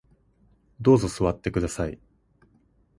[0.79, 1.99] どうぞ座ってください